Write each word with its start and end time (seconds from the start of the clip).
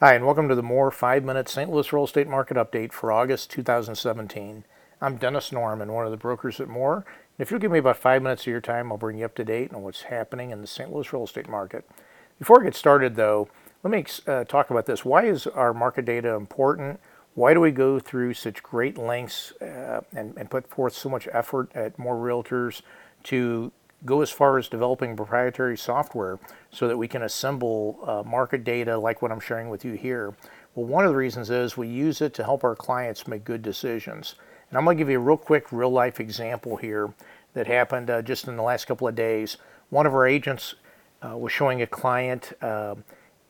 Hi, 0.00 0.12
and 0.12 0.26
welcome 0.26 0.46
to 0.50 0.54
the 0.54 0.62
More 0.62 0.90
5 0.90 1.24
Minute 1.24 1.48
St. 1.48 1.70
Louis 1.70 1.90
Real 1.90 2.04
Estate 2.04 2.28
Market 2.28 2.58
Update 2.58 2.92
for 2.92 3.10
August 3.10 3.50
2017. 3.52 4.64
I'm 5.00 5.16
Dennis 5.16 5.50
Norman, 5.50 5.90
one 5.90 6.04
of 6.04 6.10
the 6.10 6.18
brokers 6.18 6.60
at 6.60 6.68
More. 6.68 6.96
And 6.96 7.04
if 7.38 7.50
you'll 7.50 7.60
give 7.60 7.70
me 7.70 7.78
about 7.78 7.96
five 7.96 8.20
minutes 8.22 8.42
of 8.42 8.48
your 8.48 8.60
time, 8.60 8.92
I'll 8.92 8.98
bring 8.98 9.16
you 9.16 9.24
up 9.24 9.34
to 9.36 9.44
date 9.44 9.72
on 9.72 9.82
what's 9.82 10.02
happening 10.02 10.50
in 10.50 10.60
the 10.60 10.66
St. 10.66 10.92
Louis 10.92 11.10
real 11.14 11.24
estate 11.24 11.48
market. 11.48 11.88
Before 12.38 12.60
I 12.60 12.64
get 12.64 12.74
started, 12.74 13.16
though, 13.16 13.48
let 13.82 13.90
me 13.90 14.04
uh, 14.26 14.44
talk 14.44 14.68
about 14.68 14.84
this. 14.84 15.02
Why 15.02 15.24
is 15.24 15.46
our 15.46 15.72
market 15.72 16.04
data 16.04 16.34
important? 16.34 17.00
Why 17.32 17.54
do 17.54 17.60
we 17.62 17.70
go 17.70 17.98
through 17.98 18.34
such 18.34 18.62
great 18.62 18.98
lengths 18.98 19.52
uh, 19.62 20.02
and, 20.14 20.36
and 20.36 20.50
put 20.50 20.68
forth 20.68 20.92
so 20.92 21.08
much 21.08 21.26
effort 21.32 21.70
at 21.74 21.98
More 21.98 22.16
Realtors 22.16 22.82
to 23.24 23.72
go 24.04 24.20
as 24.20 24.30
far 24.30 24.58
as 24.58 24.68
developing 24.68 25.16
proprietary 25.16 25.76
software 25.76 26.38
so 26.70 26.86
that 26.86 26.96
we 26.96 27.08
can 27.08 27.22
assemble 27.22 27.98
uh, 28.06 28.22
market 28.28 28.62
data 28.64 28.98
like 28.98 29.22
what 29.22 29.32
I'm 29.32 29.40
sharing 29.40 29.68
with 29.68 29.84
you 29.84 29.94
here. 29.94 30.34
Well, 30.74 30.86
one 30.86 31.04
of 31.04 31.10
the 31.10 31.16
reasons 31.16 31.50
is 31.50 31.76
we 31.76 31.88
use 31.88 32.20
it 32.20 32.34
to 32.34 32.44
help 32.44 32.62
our 32.62 32.76
clients 32.76 33.26
make 33.26 33.44
good 33.44 33.62
decisions. 33.62 34.34
And 34.68 34.76
I'm 34.76 34.84
going 34.84 34.96
to 34.96 35.00
give 35.00 35.08
you 35.08 35.16
a 35.16 35.22
real 35.22 35.36
quick 35.36 35.72
real 35.72 35.90
life 35.90 36.20
example 36.20 36.76
here 36.76 37.14
that 37.54 37.66
happened 37.66 38.10
uh, 38.10 38.20
just 38.20 38.46
in 38.46 38.56
the 38.56 38.62
last 38.62 38.86
couple 38.86 39.08
of 39.08 39.14
days. 39.14 39.56
One 39.88 40.06
of 40.06 40.14
our 40.14 40.26
agents 40.26 40.74
uh, 41.22 41.36
was 41.36 41.52
showing 41.52 41.80
a 41.80 41.86
client 41.86 42.52
uh, 42.60 42.96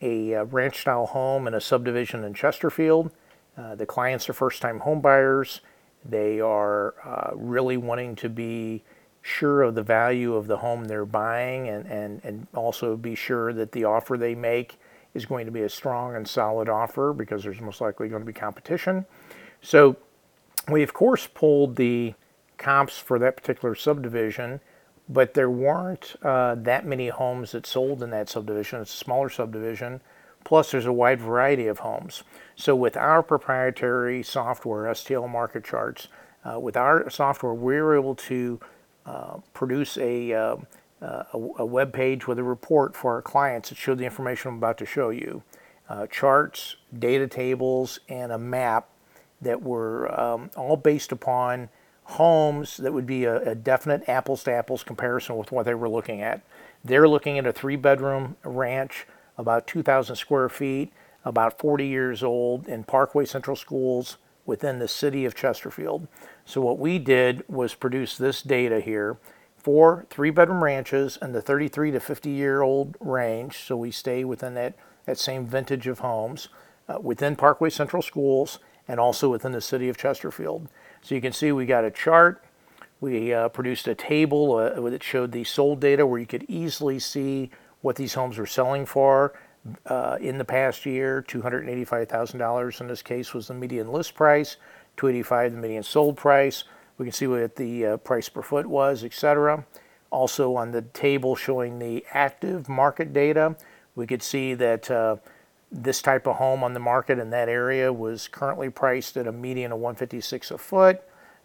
a 0.01 0.35
uh, 0.35 0.43
ranch 0.45 0.79
style 0.79 1.07
home 1.07 1.47
in 1.47 1.53
a 1.53 1.61
subdivision 1.61 2.23
in 2.23 2.33
Chesterfield. 2.33 3.11
Uh, 3.57 3.75
the 3.75 3.85
clients 3.85 4.29
are 4.29 4.33
first 4.33 4.61
time 4.61 4.79
home 4.79 5.01
buyers. 5.01 5.61
They 6.05 6.39
are 6.39 6.93
really 7.35 7.75
wanting 7.75 8.15
to 8.17 8.29
be 8.29 8.83
sure 9.21 9.61
of 9.61 9.75
the 9.75 9.83
value 9.83 10.35
of 10.35 10.47
the 10.47 10.57
home 10.57 10.85
they're 10.85 11.05
buying 11.05 11.67
and, 11.67 11.85
and, 11.87 12.21
and 12.23 12.47
also 12.55 12.95
be 12.95 13.15
sure 13.15 13.51
that 13.53 13.71
the 13.71 13.83
offer 13.83 14.17
they 14.17 14.35
make 14.35 14.79
is 15.13 15.25
going 15.25 15.45
to 15.45 15.51
be 15.51 15.61
a 15.61 15.69
strong 15.69 16.15
and 16.15 16.27
solid 16.27 16.69
offer 16.69 17.13
because 17.13 17.43
there's 17.43 17.59
most 17.59 17.81
likely 17.81 18.07
going 18.07 18.21
to 18.21 18.25
be 18.25 18.33
competition. 18.33 19.05
So 19.61 19.97
we 20.69 20.83
of 20.83 20.93
course 20.93 21.27
pulled 21.27 21.75
the 21.75 22.13
comps 22.57 22.97
for 22.97 23.19
that 23.19 23.37
particular 23.37 23.75
subdivision, 23.75 24.59
but 25.09 25.33
there 25.33 25.49
weren't 25.49 26.15
uh, 26.23 26.55
that 26.55 26.85
many 26.85 27.09
homes 27.09 27.51
that 27.51 27.65
sold 27.65 28.03
in 28.03 28.09
that 28.11 28.29
subdivision. 28.29 28.81
It's 28.81 28.93
a 28.93 28.97
smaller 28.97 29.29
subdivision. 29.29 30.01
Plus, 30.43 30.71
there's 30.71 30.85
a 30.85 30.93
wide 30.93 31.19
variety 31.19 31.67
of 31.67 31.79
homes. 31.79 32.23
So, 32.55 32.73
with 32.73 32.95
our 32.95 33.21
proprietary 33.21 34.23
software, 34.23 34.85
STL 34.85 35.29
Market 35.29 35.65
Charts, 35.65 36.07
uh, 36.45 36.59
with 36.59 36.77
our 36.77 37.09
software, 37.09 37.53
we're 37.53 37.97
able 37.97 38.15
to 38.15 38.59
uh, 39.07 39.37
produce 39.53 39.97
a, 39.97 40.33
uh, 40.33 40.57
uh, 41.01 41.23
a, 41.33 41.65
web 41.65 41.93
page 41.93 42.27
with 42.27 42.37
a 42.37 42.43
report 42.43 42.93
for 42.93 43.15
our 43.15 43.21
clients 43.21 43.69
that 43.69 43.77
showed 43.77 43.97
the 43.97 44.03
information 44.03 44.49
I'm 44.49 44.57
about 44.57 44.77
to 44.79 44.85
show 44.85 45.11
you. 45.11 45.43
Uh, 45.87 46.07
charts, 46.07 46.75
data 46.99 47.25
tables, 47.25 48.01
and 48.09 48.33
a 48.33 48.37
map 48.37 48.89
that 49.41 49.61
were 49.61 50.13
um, 50.19 50.51
all 50.57 50.75
based 50.75 51.13
upon 51.13 51.69
homes 52.03 52.77
that 52.77 52.91
would 52.91 53.05
be 53.05 53.23
a, 53.23 53.51
a 53.51 53.55
definite 53.55 54.03
apples 54.09 54.43
to 54.43 54.51
apples 54.51 54.83
comparison 54.83 55.37
with 55.37 55.53
what 55.53 55.65
they 55.65 55.73
were 55.73 55.87
looking 55.87 56.21
at. 56.21 56.41
They're 56.83 57.07
looking 57.07 57.37
at 57.37 57.47
a 57.47 57.53
three 57.53 57.77
bedroom 57.77 58.35
ranch, 58.43 59.07
about 59.37 59.67
2,000 59.67 60.17
square 60.17 60.49
feet, 60.49 60.91
about 61.23 61.59
40 61.59 61.87
years 61.87 62.23
old, 62.23 62.67
in 62.67 62.83
Parkway 62.83 63.23
Central 63.23 63.55
Schools 63.55 64.17
within 64.47 64.79
the 64.79 64.87
city 64.87 65.25
of 65.25 65.35
Chesterfield. 65.35 66.07
So 66.45 66.61
what 66.61 66.79
we 66.79 66.97
did 66.97 67.43
was 67.47 67.75
produce 67.75 68.17
this 68.17 68.41
data 68.41 68.79
here 68.79 69.17
for 69.55 70.07
three 70.09 70.31
bedroom 70.31 70.63
ranches 70.63 71.19
in 71.21 71.33
the 71.33 71.41
33 71.41 71.91
to 71.91 71.99
50 71.99 72.29
year 72.31 72.61
old 72.61 72.95
range. 72.99 73.59
So 73.59 73.77
we 73.77 73.91
stay 73.91 74.23
within 74.23 74.55
that, 74.55 74.73
that 75.05 75.19
same 75.19 75.45
vintage 75.45 75.85
of 75.85 75.99
homes 75.99 76.47
uh, 76.89 76.97
within 76.99 77.35
Parkway 77.35 77.69
Central 77.69 78.01
Schools 78.01 78.59
and 78.87 78.99
also 78.99 79.29
within 79.29 79.51
the 79.51 79.61
city 79.61 79.89
of 79.89 79.97
Chesterfield. 79.97 80.69
So 81.01 81.13
you 81.13 81.21
can 81.21 81.33
see 81.33 81.51
we 81.51 81.65
got 81.65 81.83
a 81.83 81.91
chart. 81.91 82.43
We 83.01 83.33
uh, 83.33 83.49
produced 83.49 83.87
a 83.87 83.95
table 83.95 84.55
uh, 84.55 84.79
that 84.89 85.03
showed 85.03 85.33
the 85.33 85.43
sold 85.43 85.81
data 85.81 86.07
where 86.07 86.19
you 86.19 86.25
could 86.25 86.45
easily 86.47 86.97
see 86.97 87.51
what 87.81 87.97
these 87.97 88.13
homes 88.13 88.37
were 88.37 88.47
selling 88.47 88.85
for 88.85 89.33
uh, 89.85 90.17
in 90.19 90.37
the 90.37 90.45
past 90.45 90.85
year. 90.85 91.23
$285,000 91.27 92.81
in 92.81 92.87
this 92.87 93.01
case 93.01 93.33
was 93.33 93.47
the 93.47 93.53
median 93.53 93.91
list 93.91 94.15
price, 94.15 94.57
285 94.97 95.53
the 95.53 95.57
median 95.57 95.83
sold 95.83 96.17
price. 96.17 96.63
We 96.97 97.05
can 97.05 97.13
see 97.13 97.27
what 97.27 97.55
the 97.55 97.85
uh, 97.85 97.97
price 97.97 98.29
per 98.29 98.41
foot 98.41 98.65
was, 98.65 99.03
etc. 99.03 99.65
Also 100.09 100.55
on 100.55 100.71
the 100.71 100.81
table 100.81 101.35
showing 101.35 101.79
the 101.79 102.05
active 102.11 102.67
market 102.67 103.13
data, 103.13 103.55
we 103.95 104.07
could 104.07 104.23
see 104.23 104.53
that 104.55 104.89
uh, 104.89 105.17
this 105.71 106.01
type 106.01 106.27
of 106.27 106.37
home 106.37 106.63
on 106.63 106.73
the 106.73 106.79
market 106.79 107.19
in 107.19 107.29
that 107.31 107.49
area 107.49 107.91
was 107.91 108.27
currently 108.27 108.69
priced 108.69 109.17
at 109.17 109.27
a 109.27 109.31
median 109.31 109.71
of 109.71 109.79
156 109.79 110.51
a 110.51 110.57
foot 110.57 111.01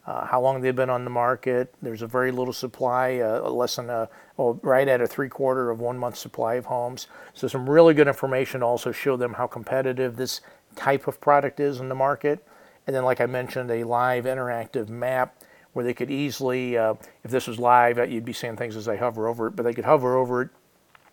uh, 0.06 0.26
how 0.26 0.40
long 0.40 0.60
they've 0.60 0.74
been 0.74 0.90
on 0.90 1.04
the 1.04 1.10
market. 1.10 1.72
There's 1.80 2.02
a 2.02 2.06
very 2.06 2.32
little 2.32 2.52
supply, 2.52 3.20
uh, 3.20 3.48
less 3.50 3.76
than 3.76 3.88
a, 3.88 4.08
well, 4.36 4.58
right 4.62 4.88
at 4.88 5.00
a 5.00 5.06
three 5.06 5.28
quarter 5.28 5.70
of 5.70 5.80
one 5.80 5.96
month 5.96 6.16
supply 6.16 6.54
of 6.54 6.66
homes. 6.66 7.06
So 7.34 7.46
some 7.46 7.68
really 7.68 7.94
good 7.94 8.08
information 8.08 8.60
to 8.60 8.66
also 8.66 8.90
show 8.90 9.16
them 9.16 9.34
how 9.34 9.46
competitive 9.46 10.16
this 10.16 10.40
type 10.74 11.06
of 11.06 11.20
product 11.20 11.60
is 11.60 11.80
in 11.80 11.88
the 11.88 11.94
market. 11.94 12.44
And 12.86 12.96
then, 12.96 13.04
like 13.04 13.20
I 13.20 13.26
mentioned, 13.26 13.70
a 13.70 13.84
live 13.84 14.24
interactive 14.24 14.88
map 14.88 15.36
where 15.72 15.84
they 15.84 15.94
could 15.94 16.10
easily, 16.10 16.76
uh, 16.76 16.94
if 17.22 17.30
this 17.30 17.46
was 17.46 17.58
live, 17.58 17.98
uh, 17.98 18.02
you'd 18.02 18.24
be 18.24 18.32
seeing 18.32 18.56
things 18.56 18.76
as 18.76 18.84
they 18.86 18.96
hover 18.96 19.28
over 19.28 19.46
it, 19.46 19.56
but 19.56 19.62
they 19.62 19.72
could 19.72 19.84
hover 19.84 20.16
over 20.16 20.42
it 20.42 20.48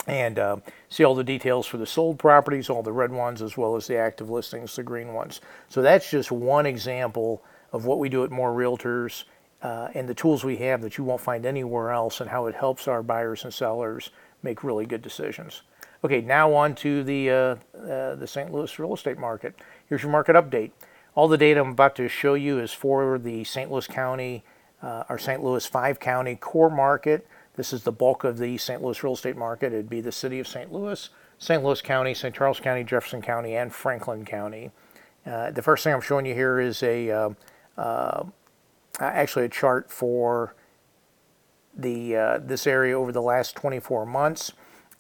and 0.07 0.39
uh, 0.39 0.57
see 0.89 1.03
all 1.03 1.13
the 1.13 1.23
details 1.23 1.67
for 1.67 1.77
the 1.77 1.85
sold 1.85 2.17
properties, 2.17 2.69
all 2.69 2.81
the 2.81 2.91
red 2.91 3.11
ones, 3.11 3.41
as 3.41 3.55
well 3.55 3.75
as 3.75 3.85
the 3.85 3.95
active 3.95 4.29
listings, 4.29 4.75
the 4.75 4.81
green 4.81 5.13
ones. 5.13 5.39
So 5.67 5.81
that's 5.81 6.09
just 6.09 6.31
one 6.31 6.65
example 6.65 7.43
of 7.71 7.85
what 7.85 7.99
we 7.99 8.09
do 8.09 8.23
at 8.23 8.31
More 8.31 8.51
Realtors 8.51 9.25
uh, 9.61 9.89
and 9.93 10.07
the 10.07 10.13
tools 10.13 10.43
we 10.43 10.57
have 10.57 10.81
that 10.81 10.97
you 10.97 11.03
won't 11.03 11.21
find 11.21 11.45
anywhere 11.45 11.91
else 11.91 12.21
and 12.21 12.29
how 12.29 12.47
it 12.47 12.55
helps 12.55 12.87
our 12.87 13.03
buyers 13.03 13.43
and 13.43 13.53
sellers 13.53 14.09
make 14.41 14.63
really 14.63 14.85
good 14.85 15.01
decisions. 15.01 15.63
Okay, 16.03 16.21
now 16.21 16.53
on 16.53 16.75
to 16.75 17.03
the, 17.03 17.29
uh, 17.29 17.55
uh, 17.77 18.15
the 18.15 18.27
St. 18.27 18.51
Louis 18.53 18.79
real 18.79 18.93
estate 18.93 19.17
market. 19.17 19.53
Here's 19.87 20.01
your 20.01 20.11
market 20.11 20.35
update. 20.35 20.71
All 21.13 21.27
the 21.27 21.37
data 21.37 21.59
I'm 21.59 21.71
about 21.71 21.95
to 21.97 22.07
show 22.07 22.35
you 22.35 22.59
is 22.59 22.71
for 22.71 23.17
the 23.17 23.43
St. 23.43 23.69
Louis 23.69 23.87
County, 23.87 24.43
uh, 24.81 25.03
or 25.09 25.19
St. 25.19 25.43
Louis 25.43 25.65
five 25.65 25.99
county 25.99 26.35
core 26.35 26.69
market. 26.69 27.27
This 27.57 27.73
is 27.73 27.83
the 27.83 27.91
bulk 27.91 28.23
of 28.23 28.37
the 28.37 28.57
St. 28.57 28.81
Louis 28.81 29.03
real 29.03 29.13
estate 29.13 29.35
market. 29.35 29.73
It'd 29.73 29.89
be 29.89 29.99
the 29.99 30.13
city 30.13 30.39
of 30.39 30.47
St. 30.47 30.71
Louis, 30.71 31.09
St. 31.37 31.61
Louis 31.61 31.81
County, 31.81 32.13
St. 32.13 32.33
Charles 32.33 32.61
County, 32.61 32.85
Jefferson 32.85 33.21
County, 33.21 33.57
and 33.57 33.73
Franklin 33.73 34.23
County. 34.23 34.71
Uh, 35.25 35.51
the 35.51 35.61
first 35.61 35.83
thing 35.83 35.93
I'm 35.93 35.99
showing 35.99 36.25
you 36.25 36.33
here 36.33 36.61
is 36.61 36.81
a 36.83 37.35
uh, 37.79 38.23
actually 38.99 39.45
a 39.45 39.49
chart 39.49 39.89
for 39.89 40.53
the 41.75 42.15
uh, 42.15 42.37
this 42.39 42.67
area 42.67 42.97
over 42.97 43.11
the 43.11 43.21
last 43.21 43.55
24 43.55 44.05
months, 44.05 44.51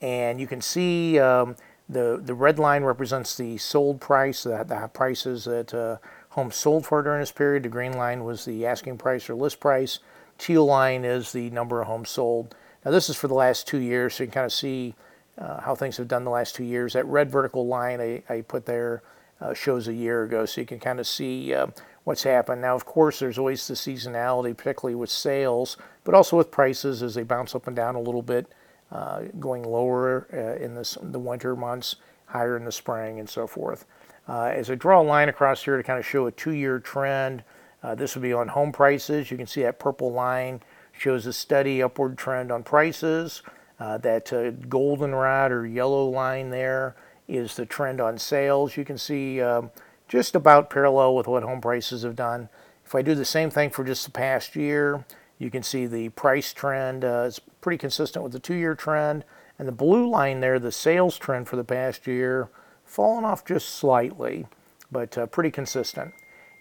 and 0.01 0.39
you 0.39 0.47
can 0.47 0.61
see 0.61 1.19
um, 1.19 1.55
the 1.89 2.21
the 2.23 2.33
red 2.33 2.57
line 2.57 2.83
represents 2.83 3.35
the 3.35 3.57
sold 3.57 3.99
price, 3.99 4.43
the, 4.43 4.63
the 4.63 4.89
prices 4.93 5.45
that 5.45 5.73
uh, 5.73 5.97
homes 6.29 6.55
sold 6.55 6.85
for 6.85 7.03
during 7.03 7.19
this 7.19 7.31
period. 7.31 7.63
The 7.63 7.69
green 7.69 7.93
line 7.93 8.23
was 8.23 8.45
the 8.45 8.65
asking 8.65 8.97
price 8.97 9.29
or 9.29 9.35
list 9.35 9.59
price. 9.59 9.99
Teal 10.37 10.65
line 10.65 11.03
is 11.03 11.33
the 11.33 11.49
number 11.49 11.81
of 11.81 11.87
homes 11.87 12.09
sold. 12.09 12.55
Now 12.85 12.91
this 12.91 13.09
is 13.09 13.17
for 13.17 13.27
the 13.27 13.33
last 13.33 13.67
two 13.67 13.79
years, 13.79 14.15
so 14.15 14.23
you 14.23 14.27
can 14.27 14.35
kind 14.35 14.45
of 14.45 14.53
see 14.53 14.95
uh, 15.37 15.59
how 15.59 15.75
things 15.75 15.97
have 15.97 16.07
done 16.07 16.23
the 16.23 16.31
last 16.31 16.55
two 16.55 16.63
years. 16.63 16.93
That 16.93 17.05
red 17.07 17.29
vertical 17.29 17.67
line 17.67 17.99
I, 17.99 18.23
I 18.29 18.41
put 18.41 18.65
there 18.65 19.01
uh, 19.41 19.53
shows 19.53 19.87
a 19.87 19.93
year 19.93 20.23
ago, 20.23 20.45
so 20.45 20.61
you 20.61 20.67
can 20.67 20.79
kind 20.79 20.99
of 20.99 21.07
see 21.07 21.53
uh, 21.53 21.67
what's 22.03 22.23
happened. 22.23 22.61
Now, 22.61 22.75
of 22.75 22.85
course, 22.85 23.19
there's 23.19 23.37
always 23.37 23.67
the 23.67 23.73
seasonality, 23.73 24.55
particularly 24.55 24.95
with 24.95 25.09
sales, 25.09 25.77
but 26.03 26.13
also 26.13 26.37
with 26.37 26.51
prices 26.51 27.01
as 27.03 27.15
they 27.15 27.23
bounce 27.23 27.55
up 27.55 27.67
and 27.67 27.75
down 27.75 27.95
a 27.95 28.01
little 28.01 28.21
bit, 28.21 28.47
uh, 28.91 29.21
going 29.39 29.63
lower 29.63 30.27
uh, 30.33 30.63
in 30.63 30.75
the, 30.75 30.97
the 31.01 31.19
winter 31.19 31.55
months, 31.55 31.95
higher 32.25 32.57
in 32.57 32.65
the 32.65 32.71
spring, 32.71 33.19
and 33.19 33.29
so 33.29 33.47
forth. 33.47 33.85
Uh, 34.27 34.51
as 34.53 34.69
I 34.69 34.75
draw 34.75 35.01
a 35.01 35.03
line 35.03 35.29
across 35.29 35.63
here 35.63 35.77
to 35.77 35.83
kind 35.83 35.99
of 35.99 36.05
show 36.05 36.27
a 36.27 36.31
two-year 36.31 36.79
trend, 36.79 37.43
uh, 37.81 37.95
this 37.95 38.15
would 38.15 38.21
be 38.21 38.33
on 38.33 38.49
home 38.49 38.71
prices. 38.71 39.31
You 39.31 39.37
can 39.37 39.47
see 39.47 39.63
that 39.63 39.79
purple 39.79 40.11
line 40.11 40.61
shows 40.91 41.25
a 41.25 41.33
steady 41.33 41.81
upward 41.81 42.17
trend 42.17 42.51
on 42.51 42.63
prices. 42.63 43.41
That 43.79 44.33
uh, 44.33 44.51
goldenrod 44.67 45.53
or 45.53 45.65
yellow 45.65 46.09
line 46.09 46.49
there 46.49 46.97
is 47.29 47.55
the 47.55 47.65
trend 47.65 48.01
on 48.01 48.17
sales. 48.17 48.75
You 48.75 48.83
can 48.83 48.97
see 48.97 49.39
um, 49.39 49.71
just 50.07 50.35
about 50.35 50.69
parallel 50.69 51.15
with 51.15 51.27
what 51.27 51.43
home 51.43 51.61
prices 51.61 52.03
have 52.03 52.15
done. 52.15 52.49
If 52.83 52.95
I 52.95 53.03
do 53.03 53.13
the 53.13 53.23
same 53.23 53.51
thing 53.51 53.69
for 53.69 53.83
just 53.83 54.03
the 54.03 54.11
past 54.11 54.55
year, 54.55 55.05
you 55.37 55.51
can 55.51 55.63
see 55.63 55.85
the 55.85 56.09
price 56.09 56.51
trend 56.51 57.05
uh, 57.05 57.25
is 57.27 57.39
pretty 57.61 57.77
consistent 57.77 58.23
with 58.23 58.33
the 58.33 58.39
two-year 58.39 58.75
trend. 58.75 59.23
And 59.59 59.67
the 59.67 59.73
blue 59.73 60.09
line 60.09 60.39
there, 60.39 60.57
the 60.57 60.71
sales 60.71 61.17
trend 61.17 61.47
for 61.47 61.55
the 61.55 61.63
past 61.63 62.07
year, 62.07 62.49
fallen 62.83 63.23
off 63.23 63.45
just 63.45 63.69
slightly, 63.69 64.47
but 64.91 65.17
uh, 65.17 65.27
pretty 65.27 65.51
consistent. 65.51 66.13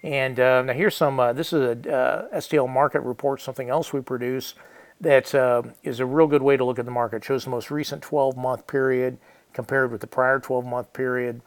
And 0.03 0.39
uh, 0.39 0.63
now 0.63 0.75
here's 0.75 0.97
some, 0.97 1.19
uh, 1.19 1.33
this 1.33 1.53
is 1.53 1.61
a 1.61 1.93
uh, 1.93 2.29
STL 2.37 2.69
market 2.69 3.01
report, 3.01 3.41
something 3.41 3.71
else 3.71 3.93
we 3.93 4.01
produce 4.01 4.55
that 5.01 5.35
uh, 5.35 5.63
is 5.83 6.01
a 6.01 6.07
real 6.07 6.27
good 6.27 6.43
way 6.43 6.57
to 6.57 6.65
look 6.65 6.79
at 6.79 6.85
the 6.85 6.91
market. 6.91 7.19
It 7.19 7.25
shows 7.25 7.45
the 7.45 7.51
most 7.51 7.71
recent 7.71 8.03
12-month 8.03 8.67
period 8.67 9.19
compared 9.59 9.91
with 9.91 10.01
the 10.01 10.07
prior 10.07 10.39
12-month 10.39 10.93
period. 10.93 11.41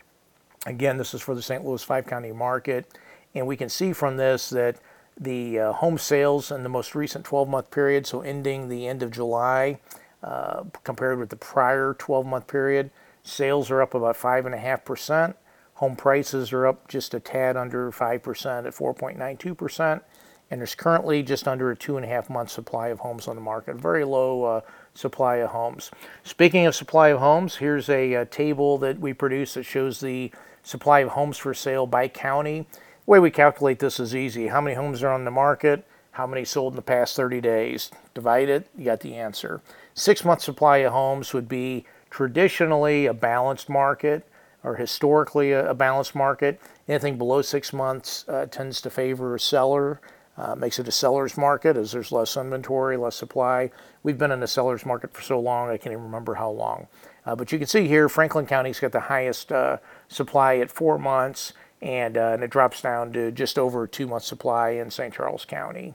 Again, 0.65 0.97
this 0.97 1.13
is 1.13 1.21
for 1.21 1.33
the 1.33 1.41
St. 1.41 1.63
Louis 1.63 1.81
five 1.81 2.05
county 2.05 2.33
market. 2.33 2.85
And 3.33 3.47
we 3.47 3.55
can 3.55 3.69
see 3.69 3.93
from 3.93 4.17
this 4.17 4.49
that 4.49 4.75
the 5.17 5.57
uh, 5.57 5.71
home 5.71 5.97
sales 5.97 6.51
in 6.51 6.63
the 6.63 6.67
most 6.67 6.93
recent 6.93 7.23
12 7.23 7.47
month 7.47 7.71
period, 7.71 8.05
so 8.05 8.19
ending 8.19 8.67
the 8.67 8.85
end 8.85 9.01
of 9.01 9.11
July, 9.11 9.79
uh, 10.23 10.65
compared 10.83 11.19
with 11.19 11.29
the 11.29 11.37
prior 11.37 11.95
12 11.97 12.25
month 12.25 12.47
period, 12.47 12.91
sales 13.23 13.71
are 13.71 13.81
up 13.81 13.93
about 13.93 14.17
5.5%. 14.17 15.33
Home 15.75 15.95
prices 15.95 16.51
are 16.51 16.67
up 16.67 16.89
just 16.89 17.13
a 17.13 17.19
tad 17.21 17.55
under 17.55 17.93
5% 17.93 18.67
at 18.67 18.73
4.92%. 18.73 20.01
And 20.51 20.59
there's 20.59 20.75
currently 20.75 21.23
just 21.23 21.47
under 21.47 21.71
a 21.71 21.75
two 21.75 21.95
and 21.95 22.05
a 22.05 22.09
half 22.09 22.29
month 22.29 22.51
supply 22.51 22.89
of 22.89 22.99
homes 22.99 23.29
on 23.29 23.35
the 23.35 23.41
market. 23.41 23.77
Very 23.77 24.03
low 24.03 24.43
uh, 24.43 24.61
supply 24.93 25.37
of 25.37 25.51
homes. 25.51 25.91
Speaking 26.23 26.65
of 26.65 26.75
supply 26.75 27.07
of 27.07 27.19
homes, 27.19 27.55
here's 27.55 27.87
a, 27.89 28.13
a 28.13 28.25
table 28.25 28.77
that 28.79 28.99
we 28.99 29.13
produce 29.13 29.53
that 29.53 29.63
shows 29.63 30.01
the 30.01 30.29
supply 30.61 30.99
of 30.99 31.09
homes 31.09 31.37
for 31.37 31.53
sale 31.53 31.87
by 31.87 32.09
county. 32.09 32.67
The 33.05 33.11
way 33.11 33.19
we 33.19 33.31
calculate 33.31 33.79
this 33.79 33.99
is 33.99 34.13
easy. 34.13 34.47
How 34.47 34.59
many 34.59 34.75
homes 34.75 35.01
are 35.03 35.09
on 35.09 35.23
the 35.23 35.31
market? 35.31 35.85
How 36.11 36.27
many 36.27 36.43
sold 36.43 36.73
in 36.73 36.75
the 36.75 36.81
past 36.81 37.15
30 37.15 37.39
days? 37.39 37.89
Divide 38.13 38.49
it, 38.49 38.67
you 38.77 38.85
got 38.85 38.99
the 38.99 39.15
answer. 39.15 39.61
Six 39.93 40.25
month 40.25 40.41
supply 40.41 40.77
of 40.77 40.91
homes 40.91 41.33
would 41.33 41.47
be 41.47 41.85
traditionally 42.09 43.05
a 43.05 43.13
balanced 43.13 43.69
market 43.69 44.27
or 44.63 44.75
historically 44.75 45.53
a, 45.53 45.69
a 45.69 45.73
balanced 45.73 46.13
market. 46.13 46.59
Anything 46.89 47.17
below 47.17 47.41
six 47.41 47.71
months 47.71 48.25
uh, 48.27 48.45
tends 48.47 48.81
to 48.81 48.89
favor 48.89 49.33
a 49.33 49.39
seller. 49.39 50.01
Uh, 50.41 50.55
makes 50.55 50.79
it 50.79 50.87
a 50.87 50.91
seller's 50.91 51.37
market 51.37 51.77
as 51.77 51.91
there's 51.91 52.11
less 52.11 52.35
inventory, 52.35 52.97
less 52.97 53.15
supply. 53.15 53.69
We've 54.01 54.17
been 54.17 54.31
in 54.31 54.41
a 54.41 54.47
seller's 54.47 54.87
market 54.87 55.13
for 55.13 55.21
so 55.21 55.39
long, 55.39 55.69
I 55.69 55.77
can't 55.77 55.93
even 55.93 56.05
remember 56.05 56.33
how 56.33 56.49
long. 56.49 56.87
Uh, 57.27 57.35
but 57.35 57.51
you 57.51 57.59
can 57.59 57.67
see 57.67 57.87
here, 57.87 58.09
Franklin 58.09 58.47
County's 58.47 58.79
got 58.79 58.91
the 58.91 59.01
highest 59.01 59.51
uh, 59.51 59.77
supply 60.07 60.55
at 60.55 60.71
four 60.71 60.97
months, 60.97 61.53
and, 61.79 62.17
uh, 62.17 62.31
and, 62.33 62.43
it 62.43 62.49
drops 62.49 62.81
down 62.81 63.13
to 63.13 63.31
just 63.31 63.59
over 63.59 63.85
two 63.85 64.07
months 64.07 64.25
supply 64.25 64.69
in 64.69 64.89
St. 64.89 65.13
Charles 65.13 65.45
County. 65.45 65.93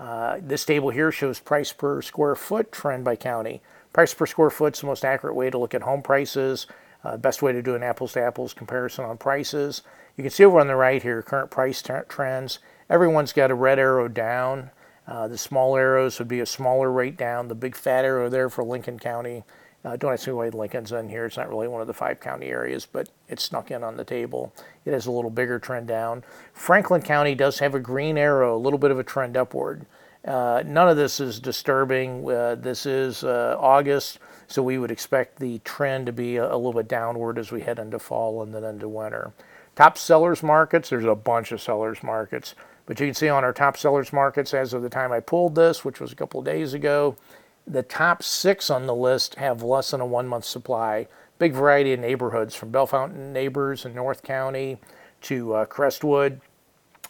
Uh, 0.00 0.38
this 0.42 0.64
table 0.64 0.90
here 0.90 1.12
shows 1.12 1.38
price 1.38 1.72
per 1.72 2.02
square 2.02 2.34
foot 2.34 2.72
trend 2.72 3.04
by 3.04 3.14
county. 3.14 3.62
Price 3.92 4.12
per 4.12 4.26
square 4.26 4.50
foot 4.50 4.74
is 4.74 4.80
the 4.80 4.86
most 4.88 5.04
accurate 5.04 5.36
way 5.36 5.48
to 5.48 5.58
look 5.58 5.74
at 5.74 5.82
home 5.82 6.02
prices. 6.02 6.66
Uh, 7.04 7.16
best 7.16 7.40
way 7.40 7.52
to 7.52 7.62
do 7.62 7.76
an 7.76 7.84
apples 7.84 8.14
to 8.14 8.20
apples 8.20 8.52
comparison 8.52 9.04
on 9.04 9.16
prices. 9.16 9.82
You 10.16 10.24
can 10.24 10.32
see 10.32 10.44
over 10.44 10.58
on 10.58 10.66
the 10.66 10.74
right 10.74 11.00
here, 11.00 11.22
current 11.22 11.52
price 11.52 11.84
trends. 12.08 12.58
Everyone's 12.88 13.32
got 13.32 13.50
a 13.50 13.54
red 13.54 13.78
arrow 13.78 14.08
down. 14.08 14.70
Uh, 15.06 15.28
the 15.28 15.38
small 15.38 15.76
arrows 15.76 16.18
would 16.18 16.28
be 16.28 16.40
a 16.40 16.46
smaller 16.46 16.90
rate 16.90 17.16
down. 17.16 17.48
The 17.48 17.54
big 17.54 17.76
fat 17.76 18.04
arrow 18.04 18.28
there 18.28 18.48
for 18.48 18.64
Lincoln 18.64 18.98
County. 18.98 19.44
Uh, 19.84 19.96
don't 19.96 20.12
ask 20.12 20.26
me 20.26 20.32
why 20.32 20.48
Lincoln's 20.48 20.90
in 20.90 21.08
here. 21.08 21.26
It's 21.26 21.36
not 21.36 21.48
really 21.48 21.68
one 21.68 21.80
of 21.80 21.86
the 21.86 21.94
five 21.94 22.18
county 22.18 22.46
areas, 22.46 22.86
but 22.86 23.08
it's 23.28 23.44
snuck 23.44 23.70
in 23.70 23.84
on 23.84 23.96
the 23.96 24.04
table. 24.04 24.52
It 24.84 24.92
has 24.92 25.06
a 25.06 25.12
little 25.12 25.30
bigger 25.30 25.60
trend 25.60 25.86
down. 25.86 26.24
Franklin 26.52 27.02
County 27.02 27.36
does 27.36 27.60
have 27.60 27.74
a 27.74 27.78
green 27.78 28.18
arrow, 28.18 28.56
a 28.56 28.58
little 28.58 28.80
bit 28.80 28.90
of 28.90 28.98
a 28.98 29.04
trend 29.04 29.36
upward. 29.36 29.86
Uh, 30.26 30.64
none 30.66 30.88
of 30.88 30.96
this 30.96 31.20
is 31.20 31.38
disturbing. 31.38 32.28
Uh, 32.28 32.56
this 32.56 32.84
is 32.84 33.22
uh, 33.22 33.56
August, 33.60 34.18
so 34.48 34.60
we 34.60 34.76
would 34.76 34.90
expect 34.90 35.38
the 35.38 35.60
trend 35.60 36.06
to 36.06 36.12
be 36.12 36.36
a, 36.36 36.52
a, 36.52 36.56
little 36.56 36.72
bit 36.72 36.88
downward 36.88 37.38
as 37.38 37.52
we 37.52 37.60
head 37.60 37.78
into 37.78 38.00
fall 38.00 38.42
and 38.42 38.52
then 38.52 38.64
into 38.64 38.88
winter. 38.88 39.32
Top 39.76 39.96
sellers 39.96 40.42
markets, 40.42 40.88
there's 40.88 41.04
a 41.04 41.14
bunch 41.14 41.52
of 41.52 41.60
sellers 41.60 42.02
markets, 42.02 42.56
but 42.86 42.98
you 43.00 43.06
can 43.06 43.14
see 43.14 43.28
on 43.28 43.44
our 43.44 43.52
top 43.52 43.76
sellers 43.76 44.12
markets 44.12 44.54
as 44.54 44.72
of 44.72 44.82
the 44.82 44.88
time 44.88 45.12
I 45.12 45.20
pulled 45.20 45.56
this, 45.56 45.84
which 45.84 46.00
was 46.00 46.12
a 46.12 46.16
couple 46.16 46.40
days 46.42 46.72
ago, 46.72 47.16
the 47.66 47.82
top 47.82 48.22
six 48.22 48.70
on 48.70 48.86
the 48.86 48.94
list 48.94 49.34
have 49.34 49.62
less 49.62 49.90
than 49.90 50.00
a 50.00 50.06
one 50.06 50.28
month 50.28 50.44
supply. 50.44 51.08
Big 51.38 51.52
variety 51.52 51.92
of 51.92 52.00
neighborhoods 52.00 52.54
from 52.54 52.70
Bellefontaine 52.70 53.32
Neighbors 53.32 53.84
in 53.84 53.94
North 53.94 54.22
County 54.22 54.78
to 55.22 55.52
uh, 55.54 55.64
Crestwood, 55.66 56.40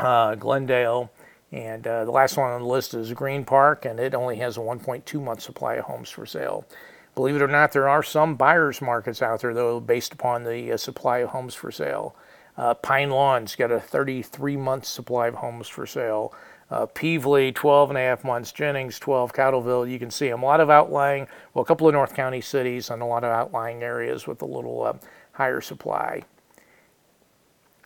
uh, 0.01 0.35
Glendale. 0.35 1.13
And 1.53 1.87
uh, 1.87 2.05
the 2.05 2.11
last 2.11 2.37
one 2.37 2.51
on 2.51 2.63
the 2.63 2.67
list 2.67 2.95
is 2.95 3.13
Green 3.13 3.45
Park, 3.45 3.85
and 3.85 4.01
it 4.01 4.15
only 4.15 4.37
has 4.37 4.57
a 4.57 4.61
1.2 4.61 5.23
month 5.23 5.43
supply 5.43 5.75
of 5.75 5.85
homes 5.85 6.11
for 6.11 6.27
sale. 6.27 6.67
Believe 7.15 7.37
it 7.37 7.43
or 7.43 7.49
not, 7.49 7.73
there 7.73 7.89
are 7.89 8.03
some 8.03 8.35
buyers 8.35 8.83
markets 8.83 9.23
out 9.23 9.41
there, 9.41 9.55
though, 9.55 9.79
based 9.79 10.13
upon 10.13 10.45
the 10.45 10.73
uh, 10.73 10.77
supply 10.77 11.19
of 11.19 11.31
homes 11.31 11.55
for 11.55 11.71
sale. 11.71 12.17
Uh, 12.57 12.75
Pine 12.75 13.11
Lawn's 13.11 13.55
got 13.55 13.71
a 13.71 13.81
33 13.81 14.57
month 14.57 14.85
supply 14.85 15.29
of 15.29 15.35
homes 15.35 15.69
for 15.69 15.87
sale. 15.87 16.35
Uh, 16.71 16.87
Pevely, 16.87 17.55
12 17.55 17.91
and 17.91 17.99
a 17.99 18.01
half 18.01 18.25
months. 18.25 18.51
Jennings, 18.51 18.99
12. 18.99 19.33
Cottleville, 19.33 19.91
you 19.91 19.99
can 19.99 20.11
see 20.11 20.29
them. 20.29 20.43
A 20.43 20.47
lot 20.47 20.61
of 20.61 20.69
outlying, 20.69 21.29
well, 21.55 21.63
a 21.63 21.67
couple 21.67 21.87
of 21.87 21.95
North 21.95 22.15
County 22.15 22.41
cities 22.41 22.91
and 22.91 23.03
a 23.03 23.07
lot 23.07 23.23
of 23.23 23.31
outlying 23.31 23.83
areas 23.83 24.27
with 24.27 24.43
a 24.43 24.47
little 24.47 24.83
uh, 24.83 24.95
higher 25.33 25.61
supply. 25.61 26.23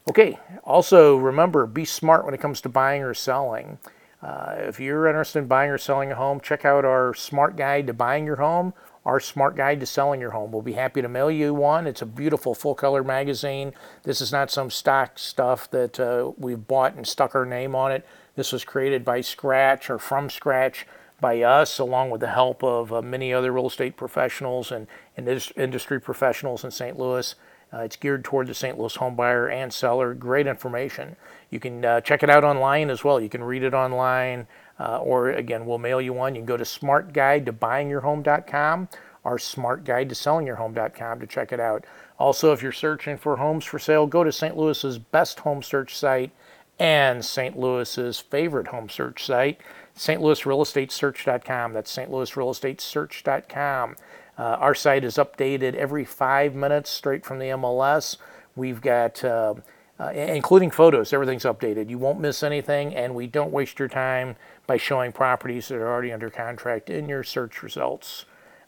Okay, 0.08 0.38
also 0.64 1.16
remember, 1.16 1.66
be 1.66 1.84
smart 1.84 2.24
when 2.24 2.32
it 2.32 2.40
comes 2.40 2.60
to 2.62 2.68
buying 2.68 3.02
or 3.02 3.12
selling. 3.12 3.78
Uh, 4.22 4.54
if 4.58 4.80
you're 4.80 5.06
interested 5.06 5.40
in 5.40 5.46
buying 5.46 5.70
or 5.70 5.78
selling 5.78 6.10
a 6.10 6.14
home, 6.14 6.40
check 6.40 6.64
out 6.64 6.84
our 6.84 7.14
smart 7.14 7.56
guide 7.56 7.86
to 7.86 7.92
buying 7.92 8.26
your 8.26 8.36
home, 8.36 8.72
our 9.04 9.18
smart 9.20 9.56
guide 9.56 9.80
to 9.80 9.86
selling 9.86 10.20
your 10.20 10.30
home. 10.30 10.52
We'll 10.52 10.62
be 10.62 10.74
happy 10.74 11.00
to 11.00 11.08
mail 11.08 11.30
you 11.30 11.54
one. 11.54 11.86
It's 11.86 12.02
a 12.02 12.06
beautiful 12.06 12.54
full 12.54 12.74
color 12.74 13.02
magazine. 13.02 13.72
This 14.02 14.20
is 14.20 14.30
not 14.30 14.50
some 14.50 14.70
stock 14.70 15.18
stuff 15.18 15.70
that 15.70 15.98
uh, 15.98 16.32
we've 16.36 16.66
bought 16.66 16.94
and 16.94 17.06
stuck 17.06 17.34
our 17.34 17.46
name 17.46 17.74
on 17.74 17.92
it. 17.92 18.06
This 18.36 18.52
was 18.52 18.64
created 18.64 19.04
by 19.04 19.22
scratch 19.22 19.88
or 19.88 19.98
from 19.98 20.28
scratch 20.28 20.86
by 21.20 21.42
us, 21.42 21.78
along 21.78 22.10
with 22.10 22.20
the 22.20 22.30
help 22.30 22.62
of 22.62 22.92
uh, 22.92 23.02
many 23.02 23.32
other 23.32 23.52
real 23.52 23.66
estate 23.66 23.96
professionals 23.96 24.72
and, 24.72 24.86
and 25.16 25.28
industry 25.56 26.00
professionals 26.00 26.64
in 26.64 26.70
St. 26.70 26.98
Louis. 26.98 27.34
Uh, 27.72 27.78
it's 27.78 27.96
geared 27.96 28.24
toward 28.24 28.48
the 28.48 28.54
St. 28.54 28.78
Louis 28.78 28.94
home 28.96 29.14
buyer 29.14 29.48
and 29.48 29.72
seller. 29.72 30.12
Great 30.14 30.46
information. 30.46 31.16
You 31.50 31.60
can 31.60 31.84
uh, 31.84 32.00
check 32.00 32.22
it 32.22 32.30
out 32.30 32.44
online 32.44 32.90
as 32.90 33.04
well. 33.04 33.20
You 33.20 33.28
can 33.28 33.44
read 33.44 33.62
it 33.62 33.74
online, 33.74 34.46
uh, 34.78 34.98
or 34.98 35.30
again, 35.30 35.66
we'll 35.66 35.78
mail 35.78 36.00
you 36.00 36.12
one. 36.12 36.34
You 36.34 36.40
can 36.40 36.46
go 36.46 36.56
to 36.56 36.64
smartguidetobuyingyourhome.com 36.64 38.88
or 39.22 39.36
smartguidetosellingyourhome.com 39.36 40.08
to 40.08 40.14
sellingyourhome.com 40.14 41.20
to 41.20 41.26
check 41.26 41.52
it 41.52 41.60
out. 41.60 41.84
Also, 42.18 42.52
if 42.52 42.62
you're 42.62 42.72
searching 42.72 43.16
for 43.16 43.36
homes 43.36 43.64
for 43.64 43.78
sale, 43.78 44.06
go 44.06 44.24
to 44.24 44.32
St. 44.32 44.56
Louis's 44.56 44.98
best 44.98 45.40
home 45.40 45.62
search 45.62 45.96
site, 45.96 46.32
and 46.78 47.24
St. 47.24 47.58
Louis's 47.58 48.20
favorite 48.20 48.68
home 48.68 48.88
search 48.88 49.24
site, 49.24 49.60
stlouisrealestatesearch.com. 49.96 51.72
That's 51.72 51.96
stlouisrealestatesearch.com. 51.96 53.96
Uh, 54.40 54.56
our 54.58 54.74
site 54.74 55.04
is 55.04 55.16
updated 55.16 55.74
every 55.74 56.02
five 56.02 56.54
minutes 56.54 56.88
straight 56.88 57.26
from 57.26 57.38
the 57.38 57.44
MLS. 57.48 58.16
We've 58.56 58.80
got, 58.80 59.22
uh, 59.22 59.52
uh, 60.00 60.12
including 60.12 60.70
photos, 60.70 61.12
everything's 61.12 61.42
updated. 61.42 61.90
You 61.90 61.98
won't 61.98 62.20
miss 62.20 62.42
anything, 62.42 62.94
and 62.94 63.14
we 63.14 63.26
don't 63.26 63.52
waste 63.52 63.78
your 63.78 63.88
time 63.88 64.36
by 64.66 64.78
showing 64.78 65.12
properties 65.12 65.68
that 65.68 65.74
are 65.74 65.86
already 65.86 66.10
under 66.10 66.30
contract 66.30 66.88
in 66.88 67.06
your 67.06 67.22
search 67.22 67.62
results. 67.62 68.24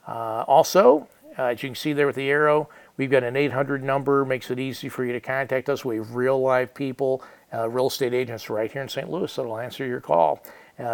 Uh, 0.07 0.45
also, 0.47 1.09
uh, 1.39 1.45
as 1.45 1.63
you 1.63 1.71
can 1.71 1.75
see 1.75 1.95
there 1.95 2.07
with 2.07 2.17
the 2.17 2.29
arrow, 2.29 2.69
we've 2.99 3.11
got 3.11 3.25
an 3.25 3.35
800 3.35 3.83
number, 3.83 4.27
makes 4.27 4.51
it 4.51 4.59
easy 4.59 4.91
for 4.91 5.07
you 5.07 5.15
to 5.15 5.21
contact 5.21 5.71
us. 5.71 5.87
We 5.87 5.97
have 5.97 6.15
real 6.15 6.39
live 6.39 6.75
people 6.75 7.25
uh, 7.55 7.67
real 7.71 7.87
estate 7.87 8.13
agents 8.13 8.51
right 8.51 8.71
here 8.71 8.83
in 8.83 8.91
St. 8.91 9.11
Louis 9.11 9.35
that'll 9.35 9.59
answer 9.59 9.87
your 9.87 10.01
call. 10.03 10.43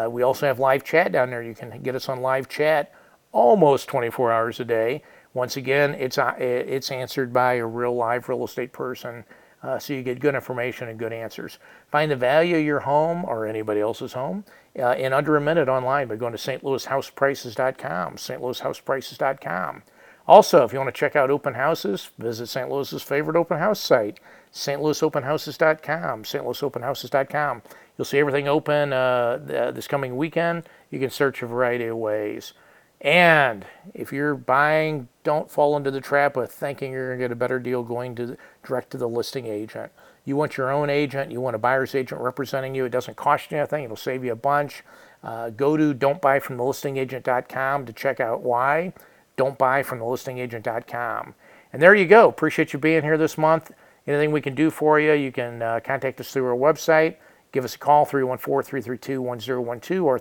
We 0.08 0.22
also 0.22 0.46
have 0.46 0.60
live 0.60 0.84
chat 0.84 1.10
down 1.10 1.30
there. 1.30 1.42
You 1.42 1.54
can 1.54 1.82
get 1.82 1.96
us 1.96 2.08
on 2.08 2.20
live 2.20 2.48
chat 2.48 2.92
almost 3.32 3.88
24 3.88 4.32
hours 4.32 4.60
a 4.60 4.64
day. 4.64 5.02
Once 5.34 5.56
again, 5.56 5.94
it's 5.94 6.18
uh, 6.18 6.34
it's 6.38 6.90
answered 6.90 7.32
by 7.32 7.54
a 7.54 7.66
real 7.66 7.94
live 7.94 8.28
real 8.28 8.44
estate 8.44 8.72
person, 8.72 9.24
uh, 9.62 9.78
so 9.78 9.92
you 9.92 10.02
get 10.02 10.20
good 10.20 10.34
information 10.34 10.88
and 10.88 10.98
good 10.98 11.12
answers. 11.12 11.58
Find 11.90 12.10
the 12.10 12.16
value 12.16 12.56
of 12.56 12.64
your 12.64 12.80
home 12.80 13.24
or 13.24 13.46
anybody 13.46 13.80
else's 13.80 14.14
home 14.14 14.44
uh, 14.78 14.94
in 14.96 15.12
under 15.12 15.36
a 15.36 15.40
minute 15.40 15.68
online 15.68 16.08
by 16.08 16.16
going 16.16 16.32
to 16.32 16.38
stlouishouseprices.com. 16.38 18.16
stlouishouseprices.com. 18.16 19.82
Also, 20.26 20.62
if 20.62 20.72
you 20.72 20.78
want 20.78 20.94
to 20.94 20.98
check 20.98 21.16
out 21.16 21.30
open 21.30 21.54
houses, 21.54 22.10
visit 22.18 22.48
St. 22.48 22.68
Louis's 22.70 23.02
favorite 23.02 23.36
open 23.36 23.58
house 23.58 23.80
site, 23.80 24.20
stlouisopenhouses.com, 24.52 26.22
stlouisopenhouses.com. 26.22 27.62
You'll 27.96 28.04
see 28.04 28.18
everything 28.18 28.46
open 28.46 28.92
uh, 28.92 29.38
this 29.74 29.88
coming 29.88 30.16
weekend. 30.16 30.64
You 30.90 31.00
can 31.00 31.10
search 31.10 31.42
a 31.42 31.46
variety 31.46 31.86
of 31.86 31.96
ways. 31.96 32.52
And 33.00 33.64
if 33.94 34.12
you're 34.12 34.34
buying, 34.34 35.08
don't 35.22 35.50
fall 35.50 35.76
into 35.76 35.90
the 35.90 36.00
trap 36.00 36.36
of 36.36 36.50
thinking 36.50 36.90
you're 36.92 37.08
going 37.08 37.18
to 37.18 37.24
get 37.24 37.32
a 37.32 37.36
better 37.36 37.58
deal 37.60 37.82
going 37.82 38.14
to 38.16 38.36
direct 38.64 38.90
to 38.90 38.98
the 38.98 39.08
listing 39.08 39.46
agent. 39.46 39.92
You 40.24 40.36
want 40.36 40.56
your 40.56 40.70
own 40.70 40.90
agent. 40.90 41.30
You 41.30 41.40
want 41.40 41.56
a 41.56 41.58
buyer's 41.58 41.94
agent 41.94 42.20
representing 42.20 42.74
you. 42.74 42.84
It 42.84 42.90
doesn't 42.90 43.16
cost 43.16 43.50
you 43.50 43.58
anything. 43.58 43.84
It'll 43.84 43.96
save 43.96 44.24
you 44.24 44.32
a 44.32 44.36
bunch. 44.36 44.82
Uh, 45.22 45.50
go 45.50 45.76
to 45.76 45.94
don'tbuyfromthelistingagent.com 45.94 47.86
to 47.86 47.92
check 47.92 48.20
out 48.20 48.42
why 48.42 48.92
don't 49.36 49.56
buy 49.56 49.82
from 49.82 50.00
the 50.00 50.04
listingagent.com. 50.04 51.34
And 51.72 51.80
there 51.80 51.94
you 51.94 52.06
go. 52.06 52.28
Appreciate 52.28 52.72
you 52.72 52.78
being 52.78 53.02
here 53.02 53.16
this 53.16 53.38
month. 53.38 53.70
Anything 54.06 54.32
we 54.32 54.40
can 54.40 54.54
do 54.54 54.70
for 54.70 54.98
you, 54.98 55.12
you 55.12 55.32
can 55.32 55.62
uh, 55.62 55.80
contact 55.82 56.20
us 56.20 56.32
through 56.32 56.46
our 56.46 56.56
website. 56.56 57.16
Give 57.52 57.64
us 57.64 57.74
a 57.76 57.78
call, 57.78 58.04
314-332-1012 58.06 60.02
or 60.02 60.18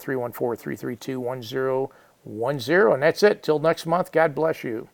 314-332-1010. 2.25 2.93
And 2.93 3.03
that's 3.03 3.23
it. 3.23 3.43
Till 3.43 3.59
next 3.59 3.85
month, 3.85 4.11
God 4.11 4.33
bless 4.33 4.63
you. 4.63 4.89